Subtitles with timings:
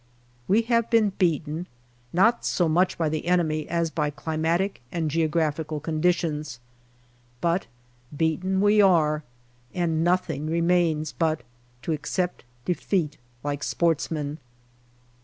[0.47, 1.67] We have been beaten
[2.11, 6.59] not so much by the enemy as by climatic and geographical conditions;
[7.39, 7.67] but
[8.17, 9.21] beaten we are,
[9.75, 11.43] and nothing remains but
[11.83, 14.39] to accept defeat like sportsmen.